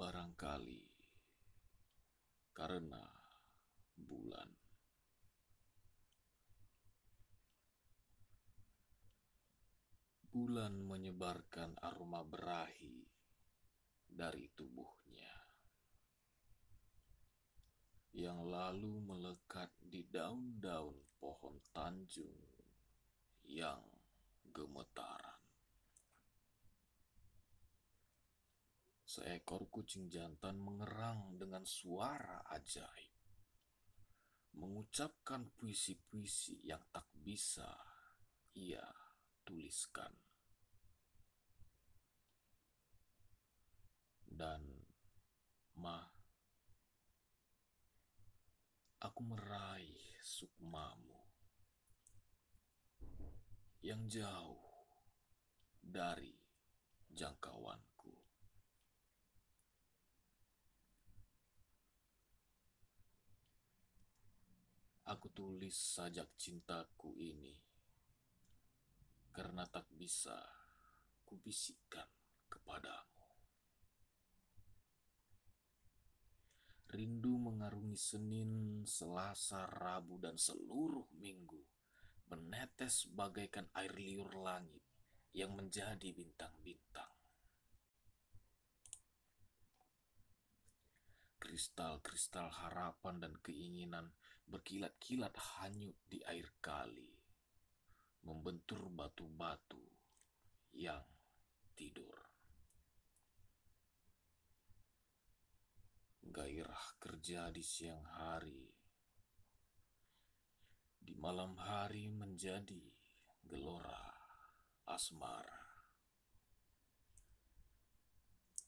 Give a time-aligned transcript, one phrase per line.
[0.00, 0.80] Barangkali
[2.56, 3.04] karena
[4.00, 4.48] bulan.
[10.32, 13.04] Bulan menyebarkan aroma berahi
[14.08, 15.36] dari tubuhnya
[18.16, 22.40] yang lalu melekat di daun-daun pohon tanjung
[23.44, 23.84] yang
[24.48, 25.29] gemetaran.
[29.10, 33.10] Seekor kucing jantan mengerang dengan suara ajaib,
[34.54, 37.66] mengucapkan puisi-puisi yang tak bisa
[38.54, 38.86] ia
[39.42, 40.14] tuliskan.
[44.30, 44.62] Dan
[45.82, 46.06] Ma,
[49.02, 51.18] aku meraih sukmamu
[53.82, 54.62] yang jauh
[55.82, 56.30] dari
[57.10, 57.89] jangkauanku.
[65.20, 67.52] Aku tulis sajak cintaku ini
[69.36, 70.32] karena tak bisa
[71.28, 72.08] kubisikkan
[72.48, 73.28] kepadamu.
[76.88, 81.68] Rindu mengarungi Senin, Selasa, Rabu, dan seluruh minggu
[82.32, 84.80] menetes bagaikan air liur langit
[85.36, 87.19] yang menjadi bintang-bintang.
[91.50, 94.14] Kristal-kristal harapan dan keinginan
[94.46, 97.10] berkilat-kilat hanyut di air kali,
[98.22, 99.82] membentur batu-batu
[100.78, 101.02] yang
[101.74, 102.14] tidur.
[106.22, 108.70] Gairah kerja di siang hari,
[111.02, 112.94] di malam hari menjadi
[113.42, 114.06] gelora
[114.86, 115.66] asmara.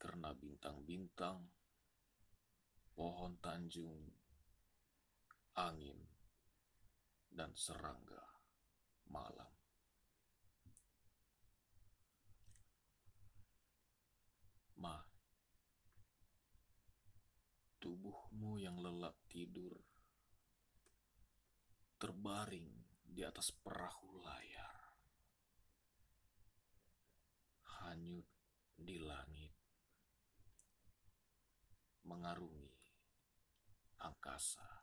[0.00, 1.59] Karena bintang-bintang,
[3.00, 4.12] pohon tanjung,
[5.56, 5.96] angin,
[7.32, 8.20] dan serangga
[9.08, 9.48] malam.
[14.84, 15.00] Ma,
[17.80, 19.80] tubuhmu yang lelap tidur
[21.96, 24.76] terbaring di atas perahu layar,
[27.80, 28.28] hanyut
[28.76, 29.56] di langit,
[32.04, 32.59] mengarungi
[34.30, 34.79] каркаса.